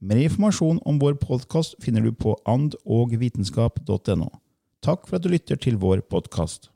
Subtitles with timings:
[0.00, 4.28] Mer informasjon om vår podkast finner du på andogvitenskap.no.
[4.80, 6.70] Takk for at du lytter til vår podkast.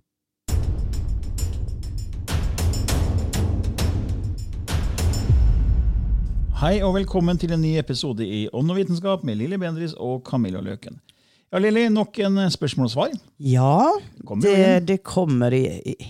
[6.60, 10.20] Hei og velkommen til en ny episode i Ånd og vitenskap med Lilly Bendris og
[10.28, 11.00] Camilla Løken.
[11.48, 13.18] Ja, Lilly, nok en spørsmål og svar.
[13.40, 13.88] Ja,
[14.28, 15.56] kommer det, det kommer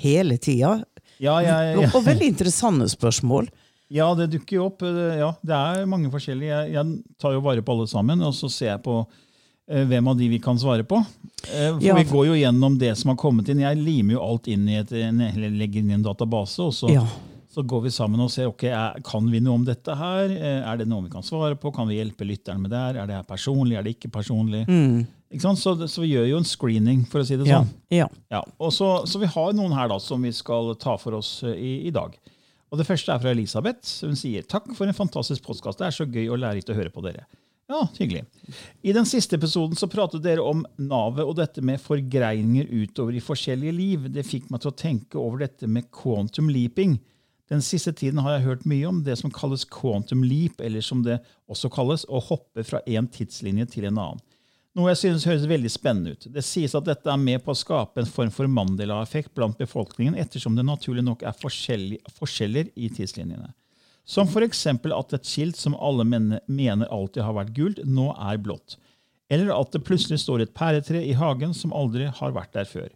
[0.03, 0.81] hele tida.
[1.23, 3.47] Ja, ja, Og, og veldig interessante spørsmål.
[3.95, 4.83] Ja, det dukker jo opp.
[4.83, 6.51] eh, Ja, det er mange forskjellige.
[6.67, 8.97] Jeg, jeg tar jo vare på alle sammen, og så ser jeg på
[9.69, 10.99] eh, hvem av de vi kan svare på.
[11.47, 13.63] Eh, for Ja, vi går jo gjennom det som har kommet inn.
[13.63, 17.07] Jeg limer jo alt inn i et, legger inn i en database, og så, Ja.
[17.55, 18.65] så går vi sammen og ser ok,
[19.07, 20.29] kan vi noe om dette her.
[20.35, 21.71] Er det noe vi kan svare på?
[21.73, 22.97] Kan vi hjelpe lytteren med det her?
[22.99, 23.77] Er det her personlig?
[23.79, 24.65] Er det ikke personlig?
[25.31, 25.59] Ikke sant?
[25.63, 27.51] Så, så vi gjør jo en screening, for å si det Mm.
[27.55, 27.63] Ja.
[27.63, 27.71] sånn.
[27.91, 28.09] ja.
[28.31, 31.45] Ja, og så, så vi har noen her da som vi skal ta for oss
[31.47, 32.19] i, i dag.
[32.75, 33.87] Og Det første er fra Elisabeth.
[34.03, 35.79] Hun sier takk for en fantastisk podkast.
[35.79, 37.23] Det er så gøy og lærerikt å høre på dere.
[37.71, 38.25] Ja, hyggelig.
[38.83, 43.23] I den siste episoden så pratet dere om navet og dette med forgreininger utover i
[43.23, 44.09] forskjellige liv.
[44.11, 46.99] Det fikk meg til å tenke over dette med quantum leaping.
[47.53, 51.07] Den siste tiden har jeg hørt mye om det som kalles quantum leap, eller som
[51.07, 54.25] det også kalles å hoppe fra en tidslinje til en annen.
[54.75, 56.25] Noe jeg synes høres veldig spennende ut.
[56.35, 60.17] Det sies at dette er med på å skape en form for Mandela-effekt blant befolkningen,
[60.19, 63.53] ettersom det naturlig nok er forskjeller i tidslinjene.
[64.05, 64.67] Som f.eks.
[64.67, 68.77] at et skilt som alle men- mener alltid har vært gult, nå er blått.
[69.31, 72.91] Eller at det plutselig står et pæretre i hagen som aldri har vært der før.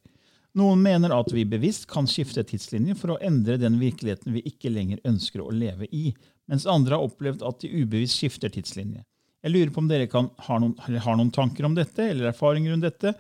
[0.59, 4.73] Noen mener at vi bevisst kan skifte tidslinjer for å endre den virkeligheten vi ikke
[4.73, 6.11] lenger ønsker å leve i,
[6.51, 9.05] mens andre har opplevd at de ubevisst skifter tidslinje.
[9.45, 12.75] Jeg lurer på om dere kan, har, noen, har noen tanker om dette, eller erfaringer
[12.75, 13.15] rundt dette,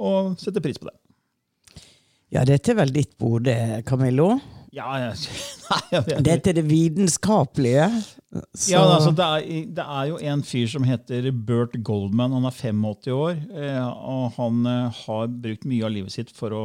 [0.00, 0.96] og setter pris på det.
[2.32, 3.50] ja, dette er vel ditt bord,
[3.88, 4.32] Camillo.
[4.70, 5.10] Ja, ja.
[6.22, 7.88] Dette er det vitenskapelige.
[8.70, 12.36] Ja, altså, det, er, det er jo en fyr som heter Bert Goldman.
[12.36, 16.54] Han er 85 år, eh, og han eh, har brukt mye av livet sitt for
[16.54, 16.62] å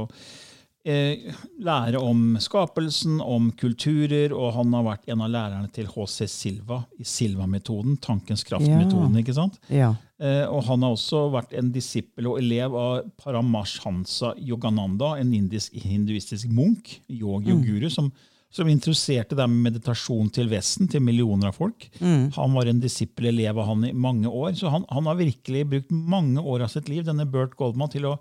[0.86, 6.84] lære om skapelsen, om kulturer, og han har vært en av lærerne til HC Silva
[7.02, 9.18] i Silva-metoden, tankens kraft-metoden.
[9.22, 9.58] ikke sant?
[9.70, 9.96] ja.
[10.16, 15.76] Eh, og han har også vært en disippel og elev av Paramashansa Yogananda, en indisk
[15.84, 18.08] hinduistisk munk, yogi og guru, som,
[18.54, 21.90] som introduserte det med meditasjon til Vesten, til millioner av folk.
[22.38, 25.68] Han var en disippel elev av han i mange år, så han, han har virkelig
[25.74, 28.16] brukt mange år av sitt liv, denne Bert Goldman, til å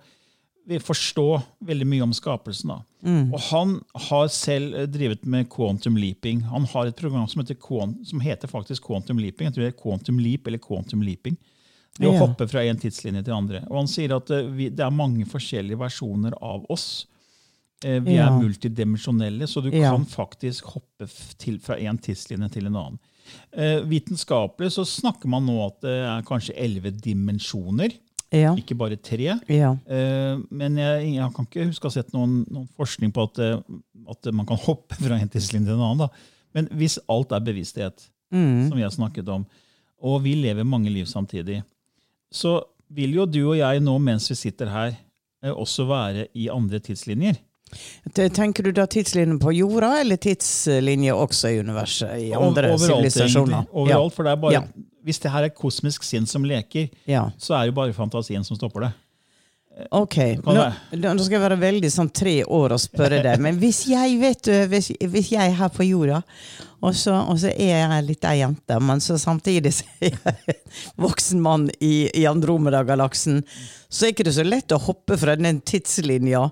[0.80, 2.68] forstå veldig mye om skapelsen.
[2.72, 2.78] Da.
[3.34, 3.74] Og han
[4.08, 6.40] har selv eh, drevet med quantum leaping.
[6.48, 7.58] Han har et program som heter,
[8.04, 9.46] som heter faktisk quantum leaping.
[9.50, 11.36] Jeg tror det er quantum leap eller quantum leaping.
[11.98, 12.26] Det å Ja.
[12.26, 13.60] hoppe fra en tidslinje til andre.
[13.70, 17.06] Og han sier at eh, vi, det er mange forskjellige versjoner av oss.
[17.82, 18.28] Vi Vi Ja.
[18.28, 19.90] er multidimensjonelle, så du Ja.
[19.92, 21.06] kan faktisk hoppe
[21.38, 22.98] til, fra en tidslinje til en annen.
[23.52, 27.92] Eh, vitenskapelig så snakker man nå at det er kanskje elleve dimensjoner,
[28.34, 28.52] Ja.
[28.58, 29.36] ikke bare tre.
[29.48, 29.70] ja.
[29.86, 33.38] Eh, men jeg, jeg kan ikke huske å ha sett noen, noen forskning på at,
[33.38, 33.60] eh,
[34.10, 36.04] at man kan hoppe fra en tidslinje til en annen.
[36.08, 36.08] Da.
[36.54, 38.68] Men hvis alt er bevissthet, Mm.
[38.68, 39.44] som vi har snakket om,
[40.02, 41.60] og vi lever mange liv samtidig,
[42.32, 42.56] så
[42.90, 44.96] vil jo du og jeg nå mens vi sitter her,
[45.44, 47.36] eh, også være i andre tidslinjer.
[48.14, 52.16] Tenker du da tidslinjen på jorda, eller tidslinje også i universet?
[52.28, 53.64] I andre sivilisasjoner?
[53.66, 54.64] Overalt, Overalt, for det er bare, Ja.
[55.04, 57.26] Hvis det her er kosmisk sinn som leker, Ja.
[57.38, 58.92] så er det bare fantasien som stopper det.
[59.90, 60.14] Ok,
[60.46, 60.52] nå,
[60.94, 63.40] nå skal jeg være veldig sånn tre år og spørre deg.
[63.42, 66.20] Men hvis jeg vet du, hvis, hvis jeg er her på jorda,
[66.80, 70.56] og så, og så er jeg litt ei jente, men så samtidig så er jeg
[71.02, 73.42] voksen mann i, i Andromeda-galaksen,
[73.90, 76.46] så er ikke det så lett å hoppe fra den tidslinja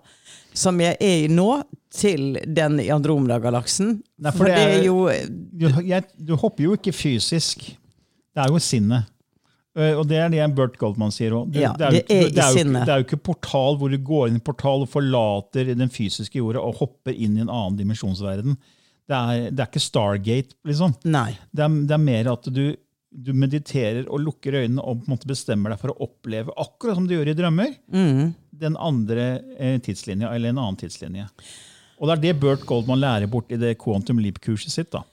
[0.54, 1.62] som jeg er i nå,
[1.92, 3.98] til den i Andromeda-galaksen.
[4.22, 5.08] For, for det er er- jo
[5.52, 7.58] du, jeg, du hopper jo ikke fysisk.
[8.32, 9.08] Det er jo sinnet.
[9.76, 11.54] Eh, Og det er det Bert Goldman sier òg.
[11.56, 12.32] Ja, det er det jo ikke-
[12.86, 16.36] Det er jo ikke portal hvor du går inn i portal og forlater den fysiske
[16.40, 18.56] jorda og hopper inn i en annen dimensjonsverden.
[19.08, 20.94] Det er, det er ikke Stargate, liksom.
[21.64, 22.76] Er, det er mer at du,
[23.12, 27.28] du mediterer og lukker øynene og bestemmer deg for å oppleve, akkurat som du gjør
[27.32, 28.34] i drømmer, Mm.
[28.62, 29.26] Den andre
[29.58, 31.28] eh, tidslinja eller en annen tidslinje.
[32.02, 34.90] Og det er det Bert Goldman lærer bort i det Quantum Leap-kurset sitt.
[34.94, 35.04] da.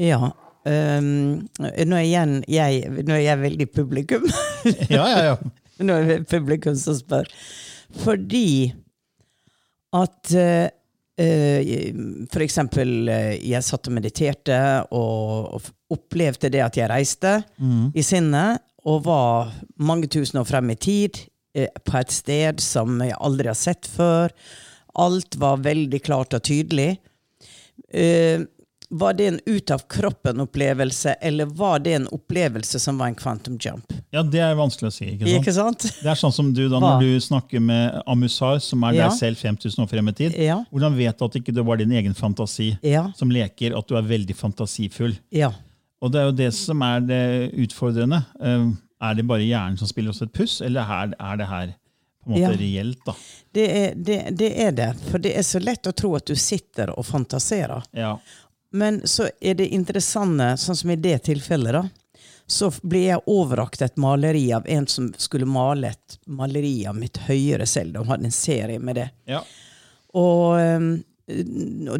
[0.00, 0.30] Ja.
[0.60, 4.28] Um, nå, er igjen, jeg, nå er jeg veldig publikum.
[4.92, 5.36] Ja, ja, ja.
[5.80, 7.28] Nå er det publikum som spør.
[8.02, 8.68] Fordi
[9.96, 10.68] at uh,
[12.32, 13.08] For eksempel,
[13.44, 14.60] jeg satt og mediterte
[14.96, 17.32] og, og opplevde det at jeg reiste
[17.92, 21.18] i sinnet, og var mange tusen år frem i tid,
[21.84, 24.30] på et sted som jeg aldri har sett før.
[24.94, 26.98] Alt var veldig klart og tydelig.
[27.94, 28.46] Uh,
[28.90, 33.92] var det en ut-av-kroppen-opplevelse, eller var det en opplevelse som var en quantum jump?
[34.10, 35.06] Ja, Det er vanskelig å si.
[35.14, 35.36] ikke sant?
[35.44, 35.84] Ikke sant?
[36.02, 36.96] Det er sånn som du da, Hva?
[36.98, 39.08] når du snakker med Amusar, som er Ja.
[39.08, 40.34] deg selv 5000 år frem i tid.
[40.36, 40.64] Ja.
[40.72, 43.12] Hvordan vet du at ikke det var din egen fantasi Ja.
[43.16, 45.16] som leker, at du er veldig fantasifull?
[45.30, 45.52] Ja.
[46.02, 48.24] Og det er jo det som er det utfordrende.
[48.40, 51.74] Eh, Er det bare hjernen som spiller oss et puss, eller er er det her
[52.24, 52.50] på en måte Ja.
[52.60, 53.04] reelt?
[53.06, 53.14] da?
[53.52, 54.90] Det er, det, det er det.
[55.10, 57.82] For det er så lett å tro at du sitter og fantaserer.
[57.96, 58.18] Ja.
[58.72, 61.88] Men så er det interessante, sånn som i det tilfellet, da.
[62.50, 67.16] Så ble jeg overrakt et maleri av en som skulle male et maleri av mitt
[67.28, 67.92] høyere selv.
[67.94, 69.10] De hadde en serie med det.
[69.26, 69.40] ja.
[70.12, 71.04] Og, um,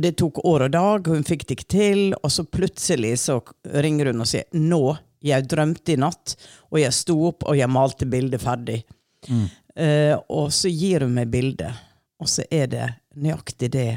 [0.02, 2.00] det tok år og dag, hun fikk det ikke til.
[2.18, 3.36] Og så plutselig så
[3.78, 6.36] ringer hun og sier nå, jeg drømte i natt,
[6.70, 8.80] og jeg sto opp og jeg malte bildet ferdig.
[9.76, 11.76] Eh, og så gir hun meg bildet,
[12.20, 12.86] og så er det
[13.20, 13.90] nøyaktig det,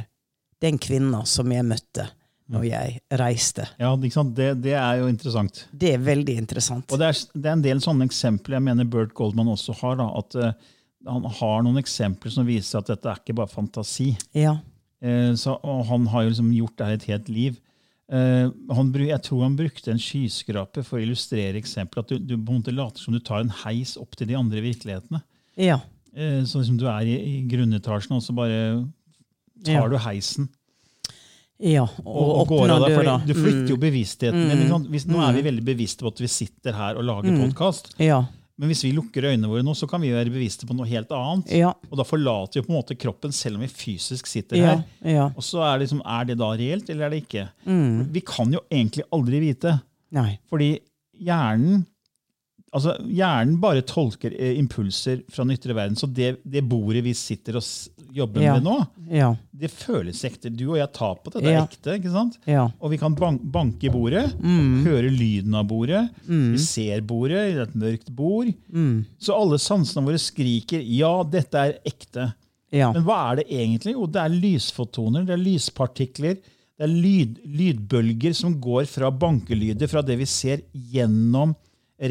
[0.63, 2.09] den kvinna som jeg møtte
[2.53, 3.65] når jeg reiste.
[3.79, 3.93] ja?
[3.95, 5.63] Det, det er jo interessant.
[5.71, 6.91] Det er veldig interessant.
[6.91, 9.97] Og det er, det er en del sånne eksempler jeg mener Bert Goldman også har.
[10.01, 10.73] da, at uh,
[11.07, 14.11] Han har noen eksempler som viser at dette er ikke bare fantasi.
[14.37, 14.57] Ja.
[15.03, 17.61] Uh, så, og han har jo liksom gjort det her et helt liv.
[18.13, 22.03] Eh, han, jeg tror han brukte en skyskraper for å illustrere eksempelet.
[22.03, 22.37] At du, du
[22.75, 25.23] later som du tar en heis opp til de andre virkelighetene.
[25.57, 25.79] Ja.
[26.13, 28.59] Eh, så liksom du er i, i grunnetasjen, og så bare
[29.65, 29.87] tar Ja.
[29.89, 30.49] du heisen
[31.63, 31.85] ja.
[32.03, 32.97] og, Og, og går åpner deg.
[32.97, 33.17] døra.
[33.25, 33.83] Du flytter jo Mm.
[33.85, 34.87] bevisstheten Mm.
[34.91, 37.93] Hvis, nå er vi veldig bevisste på at vi sitter her og lager podkast.
[37.97, 38.25] Ja.
[38.59, 41.09] Men hvis vi lukker øynene våre nå, så kan vi være bevisste på noe helt
[41.15, 41.49] annet.
[41.57, 41.71] Ja.
[41.89, 44.65] Og da forlater vi på en måte kroppen, selv om vi fysisk sitter Ja.
[44.75, 44.83] her.
[45.09, 45.25] ja.
[45.35, 47.47] Og så er det, liksom, er det da reelt, eller er det ikke?
[47.65, 48.13] Mm.
[48.13, 49.73] Vi kan jo egentlig aldri vite.
[50.13, 50.37] Nei.
[50.51, 50.69] Fordi
[51.19, 51.85] hjernen
[52.73, 55.95] altså hjernen bare tolker eh, impulser fra den ytre verden.
[55.99, 57.63] Så det, det bordet vi sitter og
[58.13, 58.53] jobber Ja.
[58.57, 58.75] med nå,
[59.13, 59.29] Ja.
[59.53, 60.49] det føles ekte.
[60.55, 61.43] Du og jeg tar på det.
[61.43, 61.63] Det er Ja.
[61.65, 61.95] ekte.
[61.99, 62.37] ikke sant?
[62.45, 62.67] Ja.
[62.81, 64.83] Og vi kan ban banke i bordet, Mm.
[64.85, 66.09] høre lyden av bordet.
[66.27, 68.53] Vi ser bordet, det er et mørkt bord.
[68.71, 69.05] Mm.
[69.19, 72.33] Så alle sansene våre skriker ja, dette er ekte.
[72.71, 72.91] Ja.
[72.91, 73.93] Men hva er det egentlig?
[73.93, 76.37] Jo, det er lysfotoner, det er lyspartikler,
[76.73, 81.55] det er lyd, lydbølger som går fra bankelyder, fra det vi ser gjennom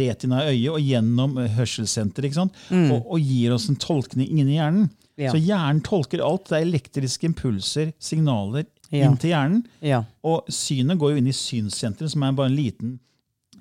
[0.01, 2.33] retina i øyet og gjennom hørselssenteret.
[2.35, 2.93] hørselssenter.
[2.93, 4.91] Og, og gir oss en tolkning inni hjernen.
[5.21, 5.31] Ja.
[5.35, 6.49] Så hjernen tolker alt.
[6.49, 9.07] Det er elektriske impulser, signaler, Ja.
[9.09, 9.63] inn til hjernen.
[9.81, 10.03] Ja.
[10.25, 12.99] Og synet går jo inn i synssenteret, som er bare en liten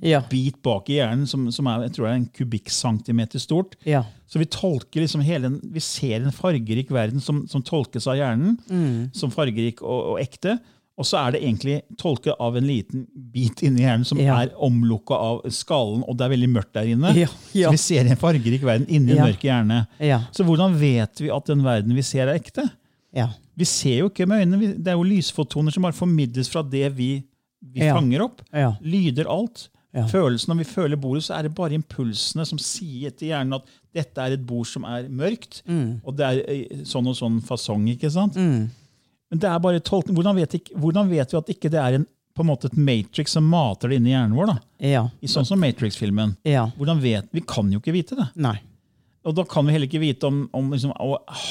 [0.02, 0.20] Ja.
[0.30, 3.76] bit bak i hjernen, som, som er jeg tror det er en kubikkcentimeter stort.
[3.86, 4.04] Ja.
[4.28, 8.16] Så vi tolker liksom hele den, vi ser en fargerik verden som, som tolkes av
[8.18, 9.12] hjernen, Mm.
[9.14, 10.58] som fargerik og, og ekte.
[11.00, 14.36] Og så er det egentlig tolket av en liten bit inni hjernen som Ja.
[14.44, 17.14] er omlukka av skallen, og det er veldig mørkt der inne.
[17.16, 17.70] Ja, ja.
[17.70, 19.88] Så vi ser en fargerik verden inni en mørk hjerne.
[20.36, 22.68] Så hvordan vet vi at den verden vi ser, er ekte?
[23.16, 23.30] Ja.
[23.58, 24.76] Vi ser jo ikke med øynene.
[24.78, 27.24] Det er jo lysfotoner som bare formidles fra det vi,
[27.74, 28.42] vi fanger opp.
[28.82, 29.70] Lyder alt.
[30.08, 33.66] Følelsen Når vi føler bordet, så er det bare impulsene som sier til hjernen at
[33.94, 35.64] dette er et bord som er mørkt,
[36.06, 37.90] og det er eh, sånn og sånn fasong.
[37.92, 38.36] ikke sant?
[38.40, 38.70] Mm.
[39.32, 40.18] Men det er bare tolkning.
[40.18, 42.76] Hvordan vet, ikke, hvordan vet vi at ikke det er en, på en måte et
[42.80, 44.52] Matrix som mater det inn i hjernen vår?
[44.52, 44.58] da?
[44.92, 45.06] Ja.
[45.24, 46.36] I sånn som Matrix-filmen.
[46.48, 46.68] Ja.
[46.76, 48.28] Hvordan vet, Vi kan jo ikke vite det.
[48.44, 48.58] Nei.
[49.28, 50.94] Og da kan vi heller ikke vite om, om liksom,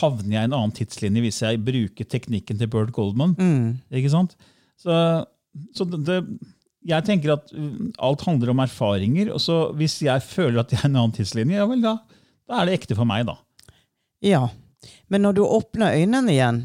[0.01, 3.37] havner jeg i en annen tidslinje hvis jeg bruker teknikken til Bert Goldman.
[3.95, 4.35] Ikke sant?
[4.81, 4.97] Så,
[5.77, 6.19] så det,
[6.91, 7.69] jeg tenker at uh,
[8.11, 9.31] alt handler om erfaringer.
[9.35, 11.97] og så Hvis jeg føler at jeg er i en annen tidslinje, ja vel, da,
[12.51, 13.39] da er det ekte for meg, da.
[14.25, 14.49] Ja.
[15.13, 16.65] Men når du åpner øynene igjen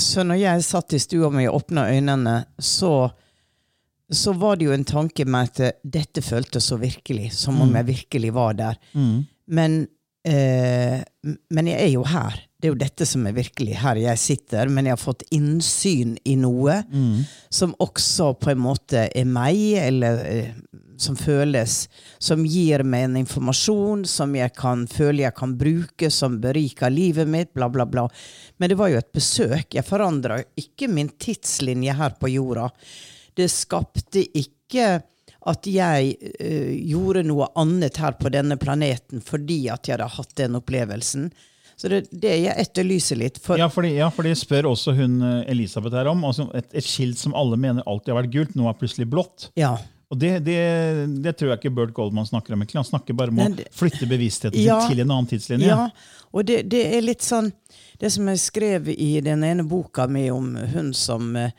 [0.00, 3.10] Så når jeg satt i stua mi og åpna øynene, så,
[4.08, 7.32] så var det jo en tanke med at eh, dette føltes så virkelig.
[7.36, 8.78] Som om jeg virkelig var der.
[9.46, 9.86] Men,
[10.24, 11.02] eh,
[11.50, 12.40] men jeg er jo her.
[12.64, 14.70] Det er jo dette som er virkelig her jeg sitter.
[14.72, 16.78] Men jeg har fått innsyn i noe
[17.52, 20.54] som også på en måte er meg, eller eh,
[20.96, 26.40] som føles Som gir meg en informasjon som jeg kan føle jeg kan bruke, som
[26.40, 28.08] beriker livet mitt, bla, bla, bla.
[28.56, 29.74] Men det var jo et besøk.
[29.74, 32.70] Jeg forandra ikke min tidslinje her på jorda.
[33.36, 35.02] Det skapte ikke
[35.44, 40.38] at jeg ø, gjorde noe annet her på denne planeten fordi at jeg hadde hatt
[40.40, 41.34] den opplevelsen.
[41.84, 43.36] Så det, det jeg etterlyser litt.
[43.44, 46.22] For, Ja, for ja, det spør også hun eh, Elisabeth her om.
[46.24, 49.50] Altså et, et skilt som alle mener alltid har vært gult, nå er plutselig blått.
[49.60, 49.74] ja.
[50.12, 50.54] Og det, det,
[51.24, 52.60] det tror jeg ikke Bert Goldman snakker om.
[52.62, 52.76] egentlig.
[52.78, 54.76] Han snakker bare om å flytte bevisstheten Ja.
[54.86, 55.66] til en annen tidslinje.
[55.66, 55.88] Ja,
[56.30, 57.48] og det, det er litt sånn
[57.98, 61.50] Det som jeg skrev i den ene boka mi om hun som eh,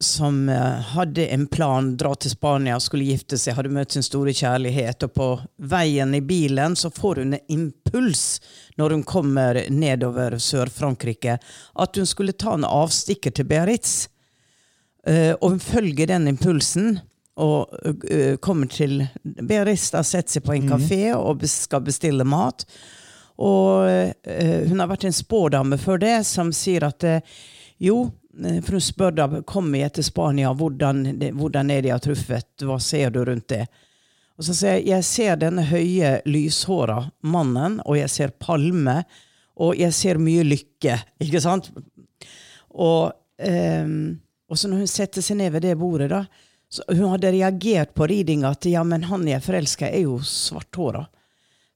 [0.00, 4.30] som eh, hadde en plan, dra til Spania, skulle gifte seg, hadde møtt sin store
[4.36, 5.28] kjærlighet, og på
[5.70, 8.38] veien i bilen så får hun en impuls
[8.78, 11.38] når hun kommer nedover Sør-Frankrike,
[11.74, 14.06] at hun skulle ta en avstikker til Biarritz.
[15.06, 17.00] Eh, og hun følger den impulsen
[17.38, 17.74] og
[18.10, 22.66] eh, kommer til Beritz, da setter seg på en kafé og skal bestille mat.
[23.38, 27.04] Og hun har vært en spådame før det, som sier at
[27.78, 31.04] jo, for hun spør da kommer jeg til Spania, hvordan,
[31.34, 33.64] hvordan er jeg har truffet, hva ser du rundt det?
[34.38, 39.00] Og så sier jeg jeg ser denne høye, lyshåra mannen, og jeg ser palme,
[39.58, 41.00] og jeg ser mye lykke.
[41.26, 41.72] Ikke sant?
[42.70, 46.26] Og, og så når hun setter seg ned ved det bordet, da
[46.92, 51.06] Hun hadde reagert på ridinga at ja, men han jeg forelsker, er jo svarthåra.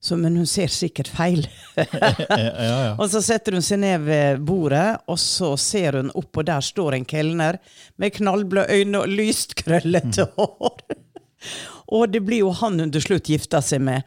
[0.02, 1.44] Så, men hun ser sikkert feil.
[3.00, 6.64] Og så setter hun seg ned ved bordet, og så ser hun opp, og der
[6.64, 7.61] står en kelner
[8.02, 10.82] med knallblå øyne og lyst krøllete hår.
[11.92, 14.06] Og det blir jo han hun til slutt gifta seg med.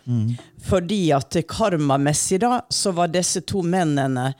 [0.65, 4.31] Fordi at karmamessig da, så var disse to mennene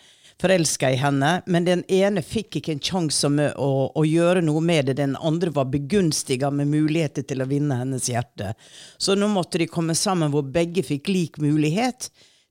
[0.42, 4.90] forelska i henne, men den ene fikk ikke en sjanse å, å, gjøre noe med
[4.90, 4.98] det.
[5.00, 8.54] Den andre var begunstiga med muligheter til å vinne hennes hjerte.
[8.98, 12.10] Så nå måtte de komme sammen hvor begge fikk lik mulighet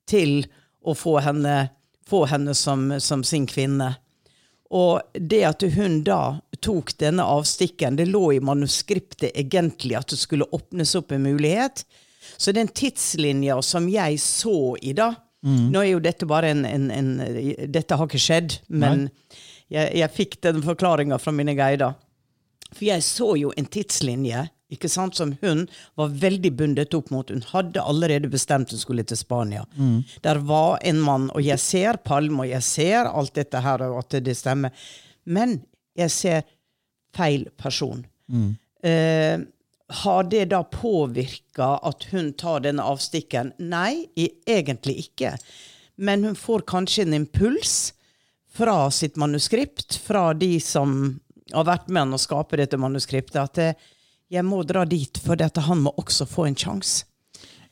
[0.09, 0.47] til
[0.85, 1.69] å få henne,
[2.09, 3.95] få henne som, som sin kvinne.
[4.75, 10.19] Og det at hun da tok denne avstikken, det lå i manuskriptet egentlig at det
[10.19, 11.85] skulle åpnes opp en mulighet.
[12.37, 15.13] Så den tidslinja som jeg så i da
[15.45, 17.09] Nå er jo dette bare en, en, en
[17.69, 19.11] Dette har ikke skjedd, men
[19.69, 21.95] jeg, jeg fikk den forklaringa fra mine guider.
[22.73, 25.67] For jeg så jo en tidslinje ikke sant, som hun
[26.01, 27.29] var veldig bundet opp mot.
[27.31, 29.63] Hun hadde allerede bestemt hun skulle til Spania.
[30.25, 34.01] Der var en mann, og jeg ser Palme, og jeg ser alt dette her, og
[34.01, 34.73] at det stemmer.
[35.25, 35.61] Men
[35.95, 36.43] jeg ser
[37.15, 38.03] feil person.
[38.85, 39.39] Eh,
[40.03, 43.53] har det da påvirka at hun tar denne avstikken?
[43.59, 44.07] Nei,
[44.47, 45.35] egentlig ikke.
[45.97, 47.93] Men hun får kanskje en impuls
[48.55, 51.19] fra sitt manuskript, fra de som
[51.53, 53.91] har vært med han å skape dette manuskriptet, at eh,
[54.33, 57.05] jeg må dra dit, for dette, han må også få en sjanse.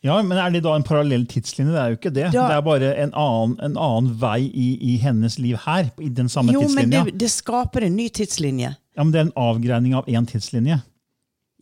[0.03, 1.71] Ja, men Er det da en parallell tidslinje?
[1.71, 2.25] Det er jo ikke det.
[2.35, 5.93] Da, Det er bare en annen, en annen vei i, i hennes liv her.
[6.03, 8.73] i den samme Jo, men det, det skaper en ny tidslinje.
[8.75, 10.81] Ja, men Det er en avgreining av én tidslinje.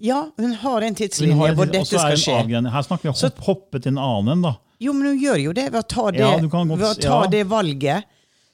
[0.00, 2.70] Ja, hun har en tidslinje har- hvor dette skal skje.
[2.72, 4.42] Her snakker vi om Så- hopp, hoppe til en annen.
[4.42, 4.54] da.
[4.80, 7.22] Jo, men hun gjør jo det ved å ta det, Ja, godt ved å ta
[7.24, 7.26] ja.
[7.28, 8.04] det valget.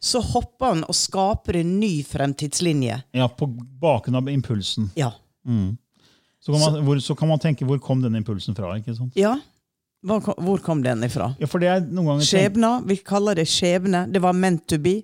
[0.01, 3.03] Så hopper han og skaper en ny fremtidslinje.
[3.15, 4.91] Ja, På bakgrunn av impulsen.
[4.97, 5.13] Ja.
[5.47, 8.75] Så kan, man, hvor, så kan man tenke hvor kom den impulsen fra?
[8.79, 9.13] ikke sant?
[9.17, 9.37] Ja.
[10.05, 11.35] Hvor kom, hvor kom den ifra?
[11.41, 12.83] Ja, Skjebna.
[12.87, 14.05] Vi kaller det skjebne.
[14.13, 15.03] Det var meant to be.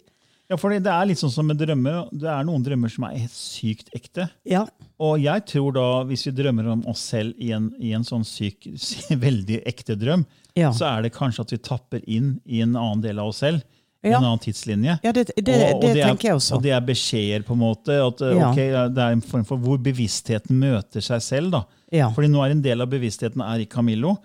[0.52, 2.10] Ja, for det er litt sånn som med drømmer.
[2.12, 4.26] Det er noen drømmer som er helt sykt ekte.
[4.44, 4.66] Ja.
[5.00, 8.26] Og jeg tror da, hvis vi drømmer om oss selv i en, i en sånn
[8.28, 8.68] syk,
[9.26, 10.68] veldig ekte drøm, Ja.
[10.76, 13.62] så er det kanskje at vi tapper inn i en annen del av oss selv.
[14.04, 14.18] Ja.
[14.18, 14.98] En annen tidslinje.
[15.06, 16.56] Ja, det, det, Og- og det, er, tenker jeg også.
[16.58, 17.96] Og det er beskjeder, på en måte.
[18.02, 18.50] At, eh, Ja.
[18.50, 18.60] ok,
[18.92, 21.50] det er en form for hvor bevisstheten møter seg selv.
[21.54, 21.64] da.
[21.94, 22.10] Ja.
[22.12, 24.16] Fordi nå er en del av bevisstheten er i Camillo.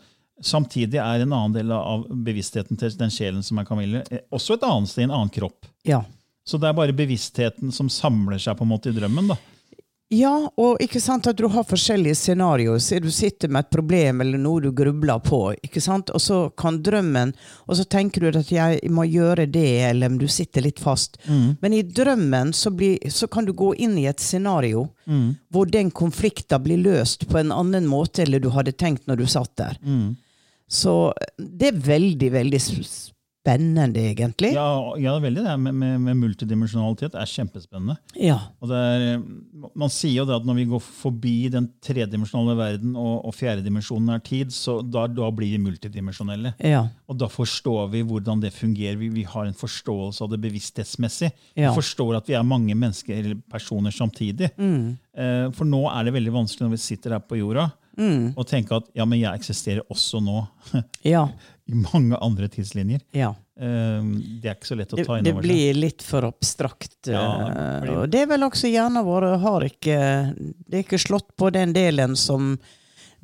[0.42, 4.54] Samtidig er en annen del av bevisstheten til den sjelen som er Camillo, eh, også
[4.58, 5.66] et annet sted, i en annen kropp.
[5.86, 6.04] Ja.
[6.48, 9.34] Så det er bare bevisstheten som samler seg på en måte i drømmen.
[9.34, 9.36] da.
[10.10, 12.80] Ja, og ikke sant at du har forskjellige scenarioer.
[13.04, 16.13] Du sitter med et problem eller noe du grubler på, ikke sant?
[16.16, 17.34] og så kan drømmen
[17.68, 21.18] Og så tenker du at jeg må gjøre det, eller du sitter litt fast.
[21.27, 24.86] Men i drømmen så, blir, så kan du gå inn i et scenario
[25.51, 29.25] hvor den konflikten blir løst på en annen måte eller du hadde tenkt når du
[29.27, 29.75] satt der.
[30.72, 33.12] Så det er veldig, veldig s-
[33.48, 34.51] spennende, egentlig.
[34.56, 35.44] Ja, ja veldig.
[35.46, 37.96] Det med, med, med multidimensjonalitet er kjempespennende.
[38.20, 38.38] Ja.
[38.68, 39.22] Er,
[39.77, 44.18] man sier jo det at når vi går forbi den tredimensjonale verden og, og fjerdedimensjonen
[44.18, 46.56] er tid, så da, da blir vi multidimensjonelle.
[46.60, 46.86] Ja.
[47.08, 49.00] Og da forstår vi hvordan det fungerer.
[49.00, 51.32] Vi, vi har en forståelse av det bevissthetsmessig.
[51.56, 51.72] Ja.
[51.72, 54.51] Vi forstår at vi er mange mennesker eller personer samtidig.
[54.58, 54.98] Mm.
[55.56, 57.70] for nå er det veldig vanskelig når vi sitter her på jorda,
[58.38, 60.44] og tenke at ja, men jeg eksisterer også nå.
[61.08, 61.30] Ja.
[61.68, 63.02] I mange andre tidslinjer.
[63.12, 63.34] ja.
[63.58, 64.02] Eh,
[64.42, 65.50] det er ikke så lett å ta inn det over seg.
[65.50, 67.08] blir litt for abstrakt.
[67.10, 69.98] Ja, eh, det Og det er vel også hjernen vår har ikke
[70.38, 72.60] Det er ikke slått på den delen som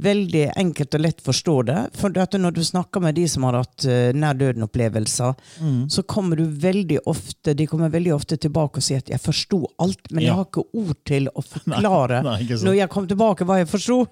[0.01, 1.79] veldig enkelt og lett forstår det.
[1.93, 5.89] For når du snakker med de som har hatt uh, nær døden-opplevelser, Mm.
[5.89, 9.65] så kommer du veldig ofte de kommer veldig ofte tilbake og sier at 'jeg forsto
[9.77, 13.45] alt', men jeg har ikke ord til å forklare nei, nei, når jeg kom tilbake
[13.45, 14.07] hva jeg forsto.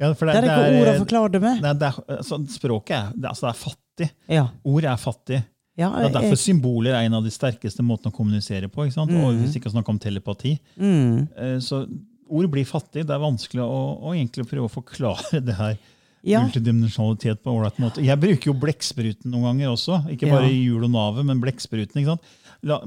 [0.00, 1.60] Ja, for Det er ikke ord å forklare det med.
[1.62, 4.08] Nei, det er, så språket er, det, altså, det er fattig.
[4.28, 4.46] Ja.
[4.66, 5.44] Ord er fattig.
[5.78, 8.84] Ja, Det er derfor jeg- symboler er en av de sterkeste måtene å kommunisere på.
[8.86, 9.10] ikke sant?
[9.10, 10.58] Og hvis ikke å snakke om telepati.
[10.78, 11.28] mm.
[11.36, 11.86] Eh, Så
[12.30, 13.06] ord blir fattig.
[13.06, 15.76] Det er vanskelig å, å egentlig prøve å forklare det her.
[16.24, 16.40] Ja.
[16.46, 18.02] Multidimensjonalitet på ålreit måte.
[18.02, 19.98] Jeg bruker jo blekkspruten noen ganger også.
[20.10, 20.54] Ikke bare Ja.
[20.56, 21.94] hjul og navet, men blekkspruten.
[22.00, 22.22] ikke sant?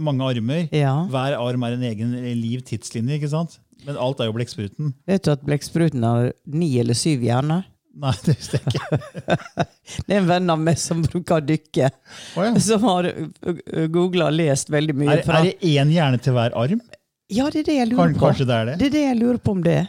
[0.02, 0.68] Mange armer.
[0.74, 1.06] Ja.
[1.06, 2.12] Hver arm er en egen
[2.42, 3.20] liv tidslinje.
[3.22, 3.60] ikke sant?
[3.86, 4.94] Men alt er jo blekkspruten.
[5.08, 7.66] Vet du at blekkspruten har ni eller syv hjerner?
[7.98, 8.98] Nei, det visste jeg ikke.
[10.08, 11.88] Det er en venn av meg som bruker å dykke,
[12.38, 12.52] Oh, ja.
[12.62, 13.08] som har
[13.94, 15.16] googla og lest veldig mye.
[15.16, 16.82] Er, er det én hjerne til hver arm?
[17.34, 18.22] Ja, det er det jeg lurer på.
[18.28, 18.76] kanskje det er det?
[18.84, 19.80] Det er det jeg lurer på om det.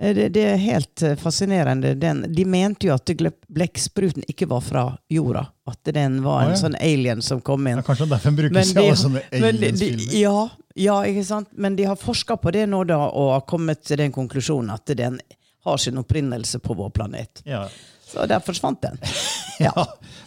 [0.00, 1.94] Eh, Det, det er helt eh, fascinerende.
[1.98, 3.10] Den, de mente jo at
[3.48, 5.46] blekkspruten ikke var fra jorda.
[5.70, 6.60] At den var en Å, ja.
[6.60, 7.80] sånn alien som kom inn.
[7.80, 10.14] Ja, kanskje derfor brukes Men i alle sånne aliens-filmer.
[10.20, 10.48] ja,
[10.80, 11.50] ja, ikke sant?
[11.52, 14.92] Men de har forska på det nå da, og har kommet til den konklusjonen at
[14.96, 15.18] den
[15.66, 17.42] har sin opprinnelse på vår planet.
[17.44, 17.66] Ja.
[18.10, 18.96] Så der forsvant den.
[19.66, 19.74] ja.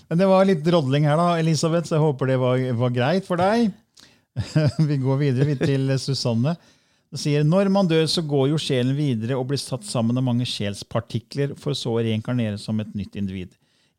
[0.08, 3.26] Men det var litt drodling her, da, Elisabeth, så jeg håper det var, var greit
[3.28, 3.72] for deg.
[4.90, 6.56] Vi går videre vi til Susanne.
[7.14, 10.26] Hun sier når man dør, så går jo sjelen videre og blir satt sammen av
[10.26, 13.52] mange sjelspartikler, for så å reinkarnere som et nytt individ.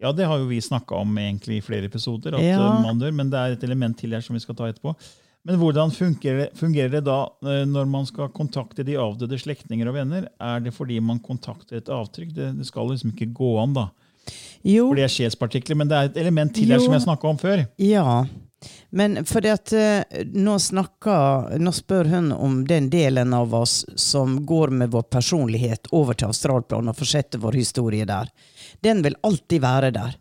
[0.02, 2.64] Ja, det har jo vi snakka om egentlig i flere episoder, at Ja.
[2.82, 4.96] man dør, men det er et element til her som vi skal ta etterpå.
[5.44, 9.90] Men hvordan fungerer det, fungerer det da eh, når man skal kontakte de avdøde slektninger
[9.90, 10.30] og venner?
[10.40, 12.32] Er det fordi man kontakter et avtrykk?
[12.36, 13.90] Det, det skal liksom ikke gå an, da.
[14.64, 17.28] Jo, For det er sjelspartikler, men det er et element til her som jeg snakka
[17.28, 17.66] om før.
[17.76, 18.22] Ja,
[18.90, 24.38] men fordi at eh, nå snakker Nå spør hun om den delen av oss som
[24.46, 28.30] går med vår personlighet over til astralplan og fortsetter vår historie der.
[28.80, 30.16] Den vil alltid være der.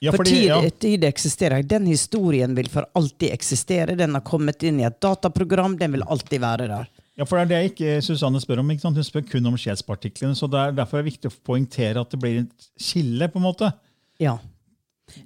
[0.00, 1.62] Ja, for fordi, tid, ja, tid eksisterer.
[1.64, 3.96] Den historien vil for alltid eksistere.
[3.96, 5.78] Den har kommet inn i et dataprogram.
[5.80, 6.88] Den vil alltid være der.
[7.16, 8.68] ja, for det er det ikke Susanne spør om.
[8.82, 10.34] Hun spør kun om sjelspartiklene.
[10.36, 13.28] så det er Derfor er det viktig å poengtere at det blir et skille.
[13.32, 13.72] på en måte.
[14.20, 14.38] Ja.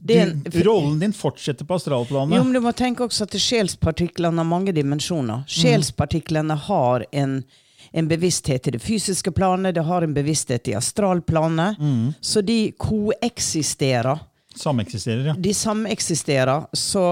[0.04, 2.36] Det en- Du, rollen din fortsetter på astralplanet.
[2.36, 5.42] Jo, men du må tenke også at sjelspartiklene har mange dimensjoner.
[5.48, 7.42] Sjelspartiklene har en,
[7.92, 11.76] en bevissthet i det fysiske planet, det har en bevissthet i astralplanet.
[12.20, 14.20] Så de koeksisterer.
[14.60, 15.34] Sameksisterer, ja.
[15.38, 16.68] De sameksisterer.
[16.76, 17.06] Så,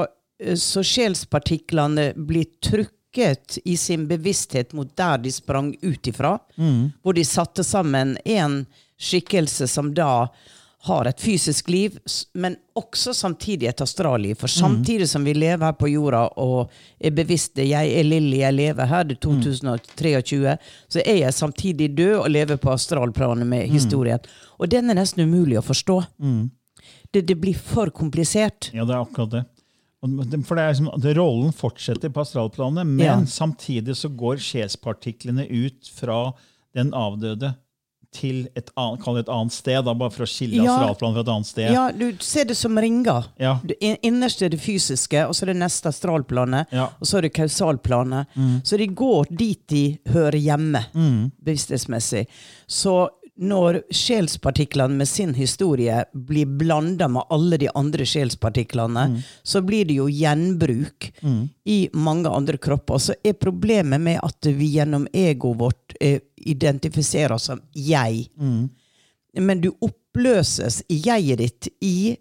[0.56, 6.36] så sjelspartiklene blir trukket i sin bevissthet mot der de sprang ut ifra.
[7.02, 8.60] Hvor de satte sammen en
[8.98, 10.28] skikkelse som da
[10.86, 11.96] har et fysisk liv,
[12.38, 14.36] men også samtidig et astralliv.
[14.38, 18.54] For samtidig som vi lever her på jorda og er bevisste 'jeg er Lilly, jeg
[18.54, 20.56] lever her', det er 2023,
[20.88, 24.18] så er jeg samtidig død og lever på astralplanet med historien.
[24.58, 26.04] Og den er nesten umulig å forstå.
[27.12, 28.70] Det, det blir for komplisert.
[28.74, 29.44] Ja, det er akkurat det.
[30.46, 33.16] For det er liksom, Rollen fortsetter på astralplanet, men Ja.
[33.26, 36.32] samtidig så går sjelspartiklene ut fra
[36.74, 37.54] den avdøde
[38.12, 40.76] til et annet, et annet sted, da, bare for å skille Ja.
[40.78, 41.72] astralplanet fra et annet sted.
[41.72, 43.26] Ja, du ser det som ringer.
[43.38, 43.58] Ja.
[43.64, 46.86] Det innerste innerst er det fysiske, og så er det neste astralplanet, Ja.
[47.00, 48.26] og så er det kausalplanet.
[48.64, 50.86] Så de går dit de hører hjemme,
[51.44, 52.26] bevissthetsmessig.
[52.68, 53.08] Så
[53.38, 59.94] når sjelspartiklene med sin historie blir blanda med alle de andre sjelspartiklene, så blir det
[60.00, 61.12] jo gjenbruk
[61.64, 62.98] i mange andre kropper.
[62.98, 68.28] Så er problemet med at vi gjennom egoet vårt eh, identifiserer oss som jeg.
[69.38, 72.16] Men du oppløses i jeget ditt i,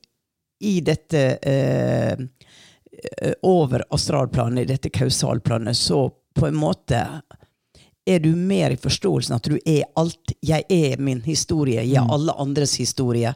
[0.60, 7.02] i dette eh, eh, over astralplanet, i dette kausalplanet, så på en måte
[8.08, 10.34] er du mer i forståelsen at du er alt.
[10.46, 13.34] Jeg er min historie, jeg er alle andres historie.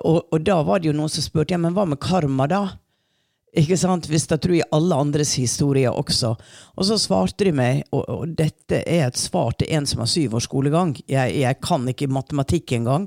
[0.00, 2.62] Og, og da var det jo noen som spurte ja, men hva med karma, da?
[3.54, 4.08] Ikke sant?
[4.10, 6.32] Hvis da tror jeg alle andres historie også.
[6.74, 10.10] Og så svarte de meg, og, og dette er et svar til en som har
[10.10, 10.96] syv års skolegang.
[11.06, 13.06] Jeg, jeg kan ikke matematikk engang.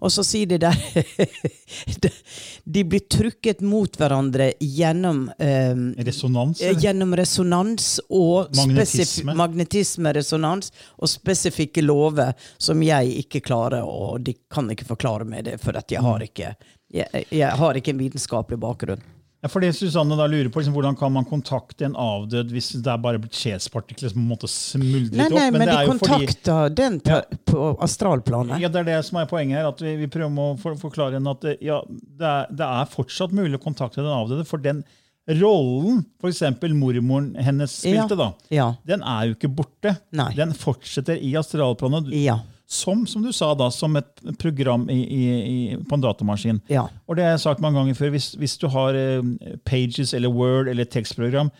[0.00, 0.76] Og så sier de der
[2.64, 5.74] De blir trykket mot hverandre gjennom eh,
[6.06, 6.60] Resonans?
[6.60, 6.80] eller?
[6.82, 9.34] Gjennom resonans og Magnetisme.
[9.38, 15.46] magnetisme, resonans og spesifikke lover som jeg ikke klarer, og de kan ikke forklare meg
[15.46, 16.54] det, for jeg har ikke
[16.92, 19.02] jeg, jeg har ikke en vitenskapelig bakgrunn.
[19.46, 22.90] Ja, fordi Susanne da lurer på, liksom, Hvordan kan man kontakte en avdød hvis det
[22.90, 25.52] er bare blitt sjelspartikler som måtte smuldret Nei, nei, opp?
[25.54, 27.38] men, det de er jo fordi- kontakter den på, Ja.
[27.46, 28.58] på astralplanet.
[28.60, 29.68] Ja, Det er det som er poenget her.
[29.68, 33.30] at Vi, vi prøver å for, forklare henne at ja, det, er, det er fortsatt
[33.32, 34.44] mulig å kontakte den avdøde.
[34.46, 34.82] For den
[35.28, 36.42] rollen f.eks.
[36.74, 38.74] mormoren hennes spilte, da, Ja.
[38.86, 39.96] den er jo ikke borte.
[40.12, 40.32] Nei.
[40.34, 42.10] Den fortsetter i astralplanet.
[42.12, 42.40] Ja.
[42.66, 46.58] Som, som du sa da, som et program i, i, på en datamaskin.
[46.72, 46.88] Ja.
[47.06, 48.10] Og det har jeg sagt mange ganger før.
[48.10, 49.22] Hvis, hvis du har eh,
[49.64, 51.52] Pages eller Word eller tekstprogram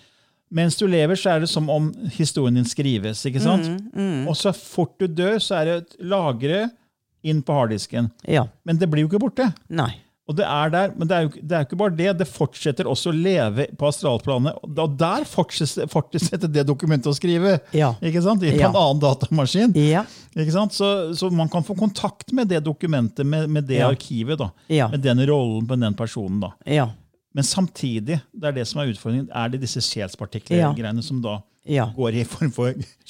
[0.55, 3.25] Mens du lever, så er det som om historien din skrives.
[3.27, 3.67] ikke sant?
[3.95, 6.69] Mm, Og så fort du dør, så er det et lagre
[7.27, 8.13] inn på harddisken.
[8.27, 8.45] ja.
[8.65, 9.49] Men det blir jo ikke borte.
[9.69, 9.91] Nei.
[10.29, 12.19] Og det er der, Men det er jo det er jo ikke bare det.
[12.19, 14.57] Det fortsetter også å leve på astralplanet.
[14.67, 17.61] Og der fortsetter, fortsetter det dokumentet å skrive.
[17.73, 17.93] Ja.
[18.03, 18.43] Ikke sant?
[18.43, 18.69] I på Ja.
[18.73, 19.73] en annen datamaskin.
[19.79, 20.03] Ja.
[20.35, 20.75] Ikke sant?
[20.75, 24.39] Så, så man kan få kontakt med det dokumentet, med, med det arkivet.
[24.39, 24.51] da.
[24.91, 26.41] Med den rollen på den personen.
[26.41, 26.53] da.
[26.67, 26.89] Ja.
[27.33, 29.81] Men samtidig, det er det som er utfordringen, er det disse
[30.59, 30.73] Ja.
[31.03, 31.87] som da Ja.
[31.97, 32.73] går i form for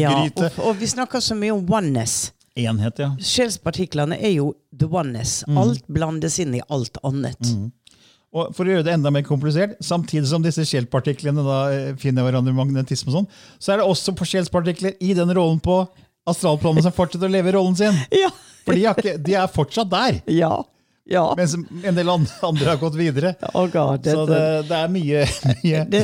[0.00, 0.10] ja.
[0.36, 2.32] Og, og vi snakker så mye om oneness.
[2.56, 3.10] Enhet, ja.
[3.20, 5.42] Sjelspartiklene er jo the oneness.
[5.48, 5.58] Mm.
[5.60, 7.50] Alt blandes inn i alt annet.
[8.36, 12.52] Og For å gjøre det enda mer komplisert, samtidig som disse skjellpartiklene eh, finner hverandre
[12.52, 13.28] i magnetisme, og sånn,
[13.62, 15.82] så er det også på skjellspartikler i den rollen på
[16.28, 17.96] astralplanet som fortsetter å leve rollen sin.
[18.24, 18.32] Ja.
[18.66, 20.50] For de ikke, de er fortsatt der, Ja.
[21.06, 21.22] ja.
[21.38, 23.36] mens en del andre har gått videre.
[23.54, 25.20] Oh God, Så det, det er mye,
[25.62, 26.02] mye det,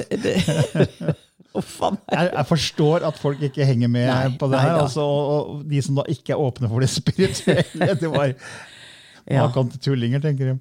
[2.16, 4.82] jeg, jeg forstår at folk ikke henger med Nei, på det nei her.
[4.84, 7.94] Altså, og, de som da ikke er åpne for det spirituelle.
[8.00, 8.34] Det var
[9.30, 9.44] Ja.
[9.46, 10.54] Maken til tullinger, tenker de.